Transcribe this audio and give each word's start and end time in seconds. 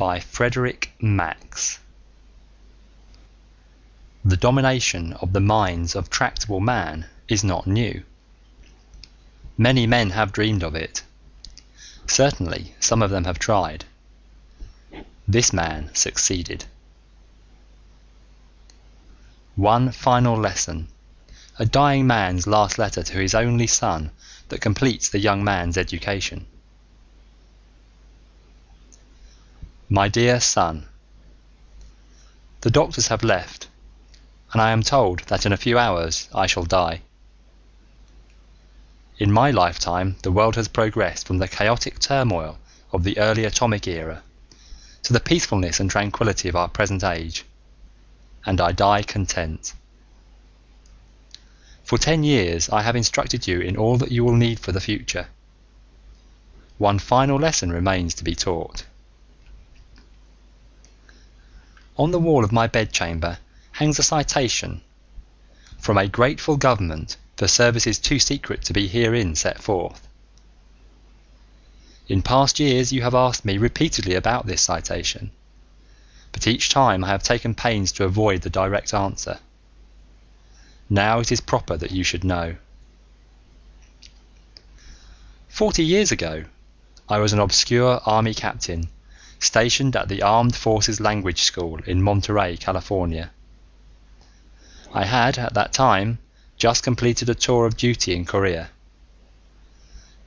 by 0.00 0.18
Frederick 0.18 0.90
Max. 0.98 1.78
The 4.24 4.38
domination 4.38 5.12
of 5.12 5.34
the 5.34 5.40
minds 5.40 5.94
of 5.94 6.08
tractable 6.08 6.60
man 6.60 7.04
is 7.28 7.44
not 7.44 7.66
new. 7.66 8.02
Many 9.58 9.86
men 9.86 10.08
have 10.08 10.32
dreamed 10.32 10.62
of 10.62 10.74
it. 10.74 11.02
Certainly, 12.06 12.74
some 12.80 13.02
of 13.02 13.10
them 13.10 13.24
have 13.24 13.38
tried. 13.38 13.84
This 15.28 15.52
man 15.52 15.90
succeeded. 15.94 16.64
One 19.54 19.92
final 19.92 20.38
lesson, 20.38 20.88
a 21.58 21.66
dying 21.66 22.06
man's 22.06 22.46
last 22.46 22.78
letter 22.78 23.02
to 23.02 23.18
his 23.18 23.34
only 23.34 23.66
son 23.66 24.12
that 24.48 24.62
completes 24.62 25.10
the 25.10 25.20
young 25.20 25.44
man's 25.44 25.76
education. 25.76 26.46
My 29.92 30.06
dear 30.06 30.38
son, 30.38 30.86
The 32.60 32.70
doctors 32.70 33.08
have 33.08 33.24
left, 33.24 33.66
and 34.52 34.62
I 34.62 34.70
am 34.70 34.84
told 34.84 35.22
that 35.26 35.44
in 35.44 35.52
a 35.52 35.56
few 35.56 35.80
hours 35.80 36.28
I 36.32 36.46
shall 36.46 36.62
die. 36.62 37.00
In 39.18 39.32
my 39.32 39.50
lifetime 39.50 40.14
the 40.22 40.30
world 40.30 40.54
has 40.54 40.68
progressed 40.68 41.26
from 41.26 41.38
the 41.38 41.48
chaotic 41.48 41.98
turmoil 41.98 42.60
of 42.92 43.02
the 43.02 43.18
early 43.18 43.44
atomic 43.44 43.88
era 43.88 44.22
to 45.02 45.12
the 45.12 45.18
peacefulness 45.18 45.80
and 45.80 45.90
tranquility 45.90 46.48
of 46.48 46.54
our 46.54 46.68
present 46.68 47.02
age, 47.02 47.44
and 48.46 48.60
I 48.60 48.70
die 48.70 49.02
content. 49.02 49.72
For 51.82 51.98
ten 51.98 52.22
years 52.22 52.68
I 52.68 52.82
have 52.82 52.94
instructed 52.94 53.48
you 53.48 53.58
in 53.60 53.76
all 53.76 53.96
that 53.96 54.12
you 54.12 54.22
will 54.22 54.36
need 54.36 54.60
for 54.60 54.70
the 54.70 54.80
future. 54.80 55.26
One 56.78 57.00
final 57.00 57.40
lesson 57.40 57.72
remains 57.72 58.14
to 58.14 58.22
be 58.22 58.36
taught. 58.36 58.84
On 62.00 62.12
the 62.12 62.18
wall 62.18 62.44
of 62.44 62.50
my 62.50 62.66
bedchamber 62.66 63.36
hangs 63.72 63.98
a 63.98 64.02
citation 64.02 64.80
from 65.78 65.98
a 65.98 66.08
grateful 66.08 66.56
government 66.56 67.18
for 67.36 67.46
services 67.46 67.98
too 67.98 68.18
secret 68.18 68.64
to 68.64 68.72
be 68.72 68.88
herein 68.88 69.34
set 69.34 69.62
forth. 69.62 70.08
In 72.08 72.22
past 72.22 72.58
years 72.58 72.90
you 72.90 73.02
have 73.02 73.14
asked 73.14 73.44
me 73.44 73.58
repeatedly 73.58 74.14
about 74.14 74.46
this 74.46 74.62
citation, 74.62 75.30
but 76.32 76.46
each 76.46 76.70
time 76.70 77.04
I 77.04 77.08
have 77.08 77.22
taken 77.22 77.54
pains 77.54 77.92
to 77.92 78.04
avoid 78.04 78.40
the 78.40 78.48
direct 78.48 78.94
answer. 78.94 79.38
Now 80.88 81.20
it 81.20 81.30
is 81.30 81.42
proper 81.42 81.76
that 81.76 81.92
you 81.92 82.02
should 82.02 82.24
know. 82.24 82.56
Forty 85.50 85.84
years 85.84 86.10
ago, 86.10 86.44
I 87.10 87.18
was 87.18 87.34
an 87.34 87.40
obscure 87.40 88.00
army 88.06 88.32
captain 88.32 88.88
stationed 89.40 89.96
at 89.96 90.08
the 90.08 90.22
Armed 90.22 90.54
Forces 90.54 91.00
Language 91.00 91.42
School 91.42 91.80
in 91.86 92.02
Monterey, 92.02 92.56
California. 92.56 93.30
I 94.92 95.04
had, 95.04 95.38
at 95.38 95.54
that 95.54 95.72
time, 95.72 96.18
just 96.56 96.82
completed 96.82 97.28
a 97.28 97.34
tour 97.34 97.66
of 97.66 97.76
duty 97.76 98.14
in 98.14 98.24
Korea, 98.24 98.70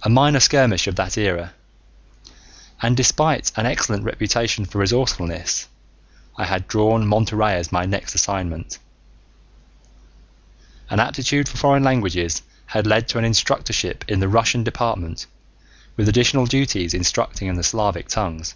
a 0.01 0.09
minor 0.09 0.39
skirmish 0.39 0.87
of 0.87 0.95
that 0.95 1.17
era, 1.17 1.53
and 2.81 2.97
despite 2.97 3.51
an 3.55 3.65
excellent 3.65 4.03
reputation 4.03 4.65
for 4.65 4.79
resourcefulness, 4.79 5.67
I 6.35 6.45
had 6.45 6.67
drawn 6.67 7.05
Monterey 7.05 7.55
as 7.55 7.71
my 7.71 7.85
next 7.85 8.15
assignment. 8.15 8.79
An 10.89 10.99
aptitude 10.99 11.47
for 11.47 11.57
foreign 11.57 11.83
languages 11.83 12.41
had 12.65 12.87
led 12.87 13.07
to 13.09 13.19
an 13.19 13.25
instructorship 13.25 14.03
in 14.07 14.19
the 14.19 14.27
Russian 14.27 14.63
department, 14.63 15.27
with 15.95 16.09
additional 16.09 16.45
duties 16.47 16.93
instructing 16.93 17.47
in 17.47 17.55
the 17.55 17.63
Slavic 17.63 18.07
tongues. 18.07 18.55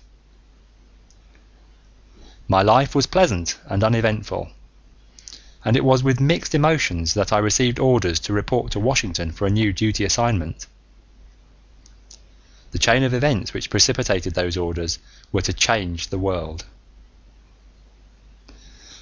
My 2.50 2.62
life 2.62 2.96
was 2.96 3.08
pleasant 3.08 3.58
and 3.66 3.84
uneventful, 3.84 4.50
and 5.66 5.76
it 5.76 5.84
was 5.84 6.02
with 6.02 6.22
mixed 6.22 6.56
emotions 6.56 7.14
that 7.14 7.34
I 7.34 7.40
received 7.40 7.78
orders 7.78 8.22
to 8.22 8.34
report 8.34 8.72
to 8.72 8.80
Washington 8.80 9.32
for 9.32 9.46
a 9.46 9.50
new 9.50 9.74
duty 9.74 10.06
assignment. 10.06 10.66
The 12.72 12.80
chain 12.80 13.04
of 13.04 13.14
events 13.14 13.54
which 13.54 13.70
precipitated 13.70 14.34
those 14.34 14.56
orders 14.56 15.00
were 15.32 15.42
to 15.42 15.52
change 15.52 16.08
the 16.08 16.18
world. 16.18 16.64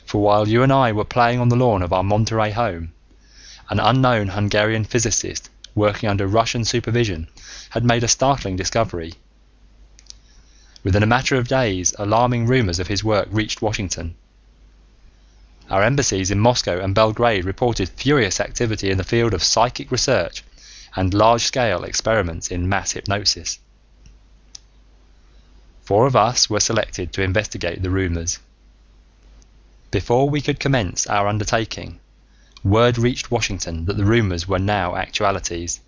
For 0.06 0.22
while 0.22 0.48
you 0.48 0.64
and 0.64 0.74
I 0.74 0.92
were 0.92 1.06
playing 1.06 1.40
on 1.40 1.50
the 1.50 1.56
lawn 1.56 1.84
of 1.84 1.94
our 1.94 2.04
Monterey 2.04 2.52
home, 2.52 2.94
an 3.70 3.80
unknown 3.80 4.30
Hungarian 4.30 4.86
physicist 4.86 5.50
working 5.76 6.10
under 6.10 6.26
Russian 6.26 6.66
supervision 6.66 7.28
had 7.72 7.84
made 7.84 8.04
a 8.04 8.08
startling 8.08 8.56
discovery 8.56 9.14
Within 10.86 11.02
a 11.02 11.08
matter 11.08 11.36
of 11.36 11.48
days, 11.48 11.96
alarming 11.98 12.46
rumors 12.46 12.78
of 12.78 12.86
his 12.86 13.04
work 13.04 13.28
reached 13.32 13.60
Washington. 13.60 14.14
Our 15.68 15.82
embassies 15.82 16.30
in 16.30 16.40
Moscow 16.40 16.80
and 16.80 16.94
Belgrade 16.94 17.44
reported 17.44 17.90
furious 17.90 18.40
activity 18.40 18.92
in 18.92 19.00
the 19.00 19.04
field 19.04 19.34
of 19.34 19.42
psychic 19.42 19.90
research 19.90 20.44
and 20.96 21.12
large-scale 21.12 21.84
experiments 21.84 22.52
in 22.52 22.70
mass 22.70 22.92
hypnosis. 22.92 23.58
Four 25.82 26.06
of 26.06 26.16
us 26.16 26.52
were 26.52 26.60
selected 26.60 27.12
to 27.14 27.24
investigate 27.24 27.82
the 27.82 27.90
rumors. 27.90 28.38
Before 29.90 30.30
we 30.30 30.40
could 30.40 30.60
commence 30.60 31.08
our 31.08 31.28
undertaking, 31.28 32.00
word 32.64 33.00
reached 33.00 33.32
Washington 33.32 33.86
that 33.86 33.98
the 33.98 34.06
rumors 34.06 34.48
were 34.48 34.60
now 34.60 34.96
actualities 34.96 35.80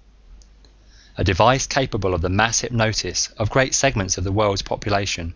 a 1.18 1.24
device 1.24 1.66
capable 1.66 2.14
of 2.14 2.22
the 2.22 2.30
mass 2.30 2.60
hypnosis 2.62 3.30
of 3.38 3.50
great 3.50 3.74
segments 3.74 4.20
of 4.20 4.24
the 4.24 4.32
world's 4.32 4.62
population 4.62 5.34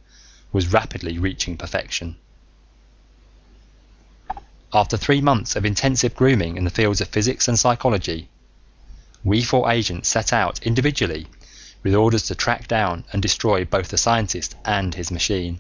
was 0.54 0.72
rapidly 0.72 1.18
reaching 1.18 1.58
perfection. 1.58 2.16
After 4.72 4.96
three 4.96 5.22
months 5.22 5.56
of 5.56 5.66
intensive 5.66 6.16
grooming 6.16 6.56
in 6.56 6.66
the 6.66 6.70
fields 6.70 7.02
of 7.02 7.08
physics 7.08 7.48
and 7.48 7.58
psychology, 7.58 8.30
we 9.24 9.42
four 9.42 9.72
agents 9.72 10.08
set 10.08 10.32
out 10.32 10.62
individually 10.64 11.28
with 11.84 11.96
orders 11.96 12.24
to 12.28 12.36
track 12.36 12.68
down 12.68 13.04
and 13.12 13.22
destroy 13.22 13.66
both 13.66 13.90
the 13.90 13.98
scientist 13.98 14.56
and 14.64 14.94
his 14.94 15.10
machine. 15.10 15.60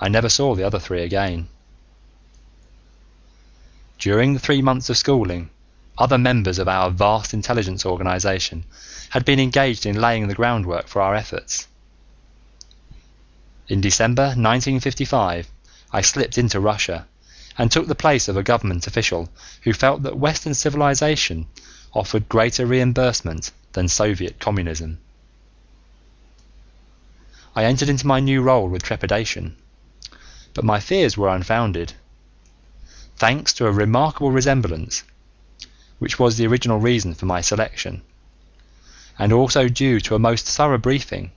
I 0.00 0.08
never 0.08 0.28
saw 0.28 0.56
the 0.56 0.64
other 0.64 0.80
three 0.80 1.02
again. 1.02 1.48
During 4.00 4.34
the 4.34 4.40
three 4.40 4.62
months 4.62 4.90
of 4.90 4.98
schooling, 4.98 5.48
other 5.98 6.16
members 6.16 6.58
of 6.58 6.68
our 6.68 6.90
vast 6.90 7.34
intelligence 7.34 7.84
organization 7.84 8.64
had 9.10 9.24
been 9.24 9.38
engaged 9.38 9.84
in 9.84 10.00
laying 10.00 10.26
the 10.26 10.34
groundwork 10.34 10.88
for 10.88 11.02
our 11.02 11.14
efforts. 11.14 11.66
In 13.68 13.80
December 13.80 14.22
1955, 14.22 15.48
I 15.92 16.00
slipped 16.00 16.38
into 16.38 16.60
Russia 16.60 17.06
and 17.58 17.70
took 17.70 17.86
the 17.86 17.94
place 17.94 18.28
of 18.28 18.36
a 18.36 18.42
government 18.42 18.86
official 18.86 19.28
who 19.62 19.72
felt 19.74 20.02
that 20.02 20.16
Western 20.16 20.54
civilization 20.54 21.46
offered 21.92 22.28
greater 22.28 22.64
reimbursement 22.64 23.50
than 23.72 23.88
Soviet 23.88 24.40
communism. 24.40 24.98
I 27.54 27.64
entered 27.64 27.90
into 27.90 28.06
my 28.06 28.20
new 28.20 28.40
role 28.40 28.68
with 28.68 28.82
trepidation, 28.82 29.56
but 30.54 30.64
my 30.64 30.80
fears 30.80 31.18
were 31.18 31.28
unfounded. 31.28 31.92
Thanks 33.16 33.52
to 33.54 33.66
a 33.66 33.72
remarkable 33.72 34.32
resemblance 34.32 35.02
which 36.02 36.18
was 36.18 36.36
the 36.36 36.48
original 36.48 36.80
reason 36.80 37.14
for 37.14 37.26
my 37.26 37.40
selection, 37.40 38.02
and 39.20 39.32
also 39.32 39.68
due 39.68 40.00
to 40.00 40.16
a 40.16 40.18
most 40.18 40.44
thorough 40.44 40.76
briefing, 40.76 41.30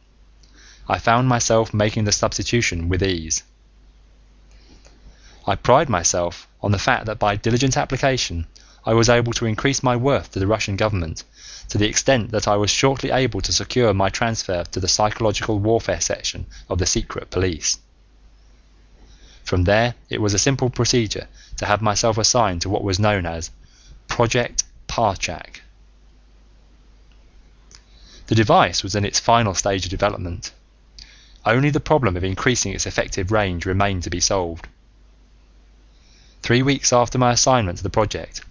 I 0.89 0.97
found 0.97 1.27
myself 1.27 1.71
making 1.71 2.05
the 2.05 2.11
substitution 2.11 2.89
with 2.89 3.03
ease. 3.03 3.43
I 5.45 5.55
pride 5.55 5.87
myself 5.87 6.47
on 6.63 6.71
the 6.71 6.79
fact 6.79 7.05
that 7.05 7.19
by 7.19 7.35
diligent 7.35 7.77
application 7.77 8.47
I 8.83 8.95
was 8.95 9.07
able 9.07 9.33
to 9.33 9.45
increase 9.45 9.83
my 9.83 9.95
worth 9.95 10.31
to 10.31 10.39
the 10.39 10.47
Russian 10.47 10.77
government 10.77 11.23
to 11.69 11.77
the 11.77 11.87
extent 11.87 12.31
that 12.31 12.47
I 12.47 12.55
was 12.55 12.71
shortly 12.71 13.11
able 13.11 13.41
to 13.41 13.53
secure 13.53 13.93
my 13.93 14.09
transfer 14.09 14.63
to 14.63 14.79
the 14.79 14.87
psychological 14.87 15.59
warfare 15.59 16.01
section 16.01 16.47
of 16.69 16.79
the 16.79 16.87
secret 16.87 17.29
police. 17.29 17.77
From 19.43 19.65
there, 19.65 19.93
it 20.09 20.21
was 20.21 20.33
a 20.33 20.39
simple 20.39 20.71
procedure 20.71 21.27
to 21.57 21.67
have 21.67 21.83
myself 21.83 22.17
assigned 22.17 22.63
to 22.63 22.69
what 22.69 22.83
was 22.83 22.97
known 22.99 23.27
as 23.27 23.51
Project 24.07 24.63
Parchak. 24.87 25.61
The 28.27 28.35
device 28.35 28.81
was 28.81 28.95
in 28.95 29.05
its 29.05 29.19
final 29.19 29.53
stage 29.53 29.85
of 29.85 29.91
development. 29.91 30.51
Only 31.45 31.69
the 31.69 31.79
problem 31.79 32.17
of 32.17 32.23
increasing 32.23 32.73
its 32.73 32.85
effective 32.85 33.31
range 33.31 33.65
remained 33.65 34.03
to 34.03 34.09
be 34.09 34.19
solved. 34.19 34.67
Three 36.41 36.61
weeks 36.61 36.93
after 36.93 37.17
my 37.17 37.31
assignment 37.31 37.77
to 37.79 37.83
the 37.83 37.89
project, 37.89 38.41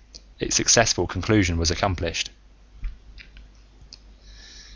its 0.41 0.57
successful 0.57 1.07
conclusion 1.07 1.59
was 1.59 1.71
accomplished. 1.71 2.31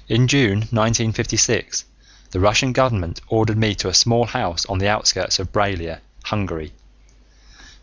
In 0.09 0.29
June 0.29 0.61
1956, 0.71 1.85
the 2.31 2.39
Russian 2.39 2.73
government 2.73 3.21
ordered 3.29 3.59
me 3.59 3.75
to 3.75 3.89
a 3.89 3.95
small 3.95 4.25
house 4.25 4.65
on 4.67 4.79
the 4.79 4.89
outskirts 4.89 5.41
of 5.41 5.53
Braila, 5.53 5.99
Hungary, 6.25 6.73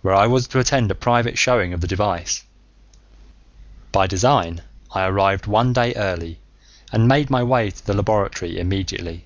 where 0.02 0.16
I 0.16 0.28
was 0.28 0.48
to 0.48 0.60
attend 0.60 0.90
a 0.90 0.96
private 0.96 1.38
showing 1.38 1.74
of 1.74 1.82
the 1.82 1.88
device. 1.88 2.45
By 3.96 4.08
design, 4.08 4.62
I 4.92 5.06
arrived 5.06 5.48
one 5.48 5.72
day 5.72 5.94
early 5.94 6.40
and 6.92 7.08
made 7.08 7.30
my 7.30 7.42
way 7.44 7.72
to 7.72 7.86
the 7.86 7.94
laboratory 7.94 8.60
immediately. 8.60 9.24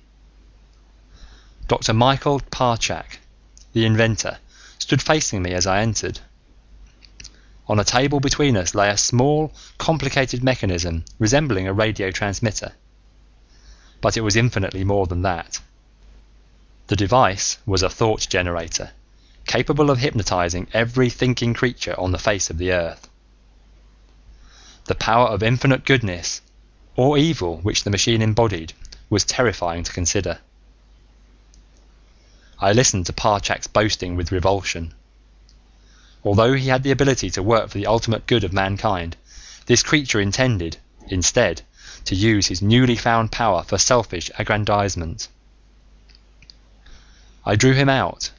Dr. 1.66 1.92
Michael 1.92 2.38
Parchak, 2.52 3.18
the 3.72 3.84
inventor, 3.84 4.38
stood 4.78 5.02
facing 5.02 5.42
me 5.42 5.54
as 5.54 5.66
I 5.66 5.80
entered. 5.80 6.20
On 7.66 7.80
a 7.80 7.84
table 7.84 8.20
between 8.20 8.56
us 8.56 8.72
lay 8.72 8.88
a 8.88 8.96
small, 8.96 9.52
complicated 9.76 10.44
mechanism 10.44 11.04
resembling 11.18 11.66
a 11.66 11.72
radio 11.72 12.12
transmitter 12.12 12.70
but 14.00 14.16
it 14.16 14.20
was 14.20 14.36
infinitely 14.36 14.84
more 14.84 15.08
than 15.08 15.22
that. 15.22 15.58
The 16.86 16.94
device 16.94 17.58
was 17.66 17.82
a 17.82 17.90
thought 17.90 18.28
generator, 18.30 18.92
capable 19.48 19.90
of 19.90 19.98
hypnotizing 19.98 20.68
every 20.72 21.10
thinking 21.10 21.54
creature 21.54 21.98
on 21.98 22.12
the 22.12 22.18
face 22.18 22.50
of 22.50 22.58
the 22.58 22.70
earth. 22.70 23.09
The 24.90 24.96
power 24.96 25.28
of 25.28 25.44
infinite 25.44 25.84
goodness, 25.84 26.40
or 26.96 27.16
evil, 27.16 27.58
which 27.58 27.84
the 27.84 27.90
machine 27.90 28.20
embodied, 28.20 28.72
was 29.08 29.22
terrifying 29.22 29.84
to 29.84 29.92
consider. 29.92 30.40
I 32.58 32.72
listened 32.72 33.06
to 33.06 33.12
Parchak's 33.12 33.68
boasting 33.68 34.16
with 34.16 34.32
revulsion. 34.32 34.92
Although 36.24 36.54
he 36.54 36.70
had 36.70 36.82
the 36.82 36.90
ability 36.90 37.30
to 37.30 37.40
work 37.40 37.68
for 37.70 37.78
the 37.78 37.86
ultimate 37.86 38.26
good 38.26 38.42
of 38.42 38.52
mankind, 38.52 39.16
this 39.66 39.84
creature 39.84 40.20
intended, 40.20 40.78
instead, 41.06 41.62
to 42.06 42.16
use 42.16 42.48
his 42.48 42.60
newly 42.60 42.96
found 42.96 43.30
power 43.30 43.62
for 43.62 43.78
selfish 43.78 44.28
aggrandizement. 44.40 45.28
I 47.46 47.54
drew 47.54 47.74
him 47.74 47.88
out, 47.88 48.32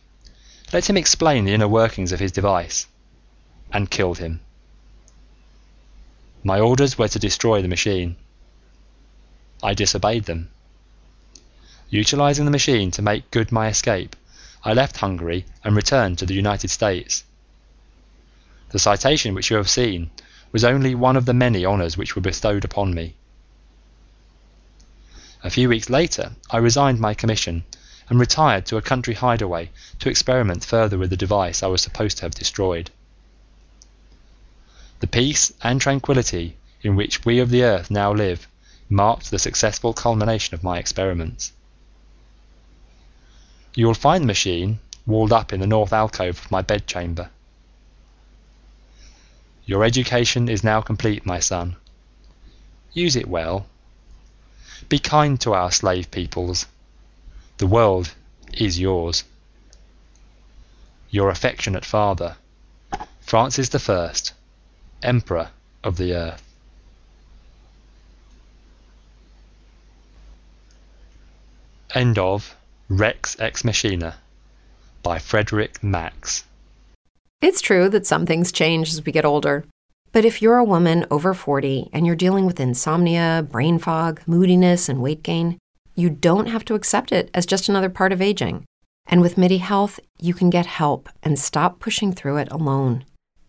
let 0.74 0.90
him 0.90 0.98
explain 0.98 1.46
the 1.46 1.54
inner 1.54 1.70
workings 1.70 2.12
of 2.12 2.20
his 2.20 2.34
device, 2.34 2.88
and 3.72 3.90
killed 3.90 4.18
him. 4.18 4.42
My 6.44 6.60
orders 6.60 6.98
were 6.98 7.08
to 7.08 7.20
destroy 7.20 7.62
the 7.62 7.68
machine. 7.68 8.16
I 9.62 9.76
disobeyed 9.76 10.26
them. 10.26 10.50
Utilizing 11.90 12.46
the 12.46 12.52
machine 12.52 12.90
to 12.92 13.02
make 13.02 13.30
good 13.30 13.52
my 13.52 13.68
escape, 13.68 14.16
I 14.64 14.74
left 14.74 14.98
Hungary 14.98 15.46
and 15.64 15.76
returned 15.76 16.18
to 16.18 16.26
the 16.26 16.34
United 16.34 16.70
States. 16.70 17.24
The 18.70 18.80
citation 18.80 19.36
which 19.36 19.52
you 19.52 19.58
have 19.58 19.70
seen 19.70 20.10
was 20.52 20.64
only 20.64 20.96
one 20.96 21.16
of 21.16 21.26
the 21.26 21.34
many 21.34 21.66
honours 21.66 21.98
which 21.98 22.16
were 22.16 22.22
bestowed 22.22 22.66
upon 22.66 22.94
me. 22.94 23.16
A 25.44 25.50
few 25.50 25.70
weeks 25.70 25.90
later 25.90 26.34
I 26.50 26.58
resigned 26.58 27.00
my 27.00 27.14
commission 27.14 27.66
and 28.10 28.20
retired 28.20 28.66
to 28.68 28.78
a 28.78 28.82
country 28.82 29.14
hideaway 29.14 29.70
to 30.00 30.10
experiment 30.10 30.66
further 30.66 30.98
with 30.98 31.10
the 31.10 31.18
device 31.18 31.62
I 31.62 31.68
was 31.68 31.82
supposed 31.82 32.18
to 32.18 32.24
have 32.24 32.34
destroyed. 32.34 32.90
The 35.02 35.08
peace 35.08 35.52
and 35.62 35.82
tranquility 35.82 36.56
in 36.82 36.96
which 36.96 37.26
we 37.26 37.40
of 37.40 37.50
the 37.50 37.64
earth 37.64 37.92
now 37.92 38.14
live 38.14 38.48
marked 38.90 39.30
the 39.30 39.40
successful 39.40 39.94
culmination 39.94 40.56
of 40.56 40.64
my 40.64 40.78
experiments. 40.78 41.52
You 43.76 43.88
will 43.88 43.94
find 43.94 44.24
the 44.24 44.28
machine 44.28 44.80
walled 45.06 45.34
up 45.34 45.52
in 45.52 45.60
the 45.60 45.68
north 45.68 45.92
alcove 45.92 46.40
of 46.40 46.52
my 46.52 46.62
bedchamber. 46.62 47.30
Your 49.66 49.84
education 49.84 50.48
is 50.48 50.64
now 50.64 50.82
complete, 50.82 51.26
my 51.26 51.40
son. 51.40 51.76
Use 52.94 53.16
it 53.16 53.28
well 53.28 53.66
be 54.90 55.00
kind 55.00 55.40
to 55.40 55.54
our 55.54 55.72
slave 55.72 56.12
peoples. 56.12 56.66
The 57.60 57.68
world 57.68 58.14
is 58.52 58.80
yours. 58.80 59.24
Your 61.10 61.30
affectionate 61.30 61.86
father, 61.86 62.36
Francis 63.22 63.74
I, 63.74 64.12
Emperor 65.04 65.50
of 65.84 65.98
the 65.98 66.14
Earth. 66.14 66.44
End 71.94 72.18
of 72.18 72.56
Rex 72.90 73.36
Ex 73.40 73.64
Machina 73.64 74.16
by 75.04 75.20
Frederick 75.20 75.84
Max. 75.84 76.46
It's 77.42 77.60
true 77.60 77.90
that 77.90 78.06
some 78.06 78.26
things 78.26 78.52
change 78.52 78.90
as 78.90 79.04
we 79.04 79.12
get 79.12 79.26
older. 79.26 79.66
But 80.12 80.26
if 80.26 80.42
you're 80.42 80.58
a 80.58 80.64
woman 80.64 81.06
over 81.10 81.34
40 81.34 81.90
and 81.92 82.06
you're 82.06 82.16
dealing 82.16 82.46
with 82.46 82.60
insomnia, 82.60 83.48
brain 83.50 83.80
fog, 83.80 84.22
moodiness, 84.28 84.90
and 84.90 85.02
weight 85.02 85.24
gain, 85.24 85.58
you 85.96 86.10
don't 86.10 86.48
have 86.48 86.66
to 86.66 86.76
accept 86.76 87.12
it 87.12 87.30
as 87.34 87.46
just 87.46 87.68
another 87.68 87.90
part 87.90 88.12
of 88.12 88.22
aging. 88.22 88.66
And 89.08 89.22
with 89.22 89.38
MIDI 89.38 89.58
Health, 89.58 90.00
you 90.20 90.34
can 90.34 90.50
get 90.50 90.66
help 90.66 91.10
and 91.24 91.40
stop 91.40 91.80
pushing 91.80 92.14
through 92.14 92.38
it 92.38 92.52
alone. 92.52 93.06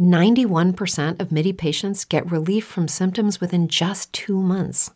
91% 0.00 1.20
of 1.20 1.32
MIDI 1.32 1.52
patients 1.52 2.04
get 2.04 2.30
relief 2.30 2.64
from 2.64 2.88
symptoms 2.88 3.40
within 3.40 3.68
just 3.68 4.12
two 4.12 4.40
months. 4.40 4.90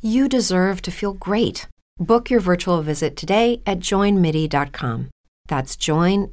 You 0.00 0.28
deserve 0.28 0.82
to 0.82 0.90
feel 0.90 1.14
great. 1.14 1.66
Book 1.98 2.28
your 2.28 2.40
virtual 2.40 2.82
visit 2.82 3.16
today 3.16 3.62
at 3.66 3.80
joinmidi.com. 3.80 5.08
That's 5.48 5.76
joinmidi.com. 5.76 6.32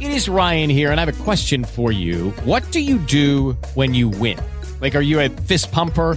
It 0.00 0.10
is 0.10 0.28
Ryan 0.28 0.70
here, 0.70 0.90
and 0.90 1.00
I 1.00 1.04
have 1.04 1.20
a 1.20 1.24
question 1.24 1.62
for 1.62 1.92
you. 1.92 2.30
What 2.44 2.68
do 2.72 2.80
you 2.80 2.98
do 2.98 3.52
when 3.74 3.94
you 3.94 4.08
win? 4.08 4.38
Like, 4.80 4.94
are 4.94 5.02
you 5.02 5.20
a 5.20 5.28
fist 5.28 5.70
pumper? 5.70 6.16